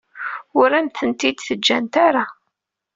Ur 0.59 0.69
am-tent-id-ǧǧant 0.79 1.93
ara. 2.07 2.25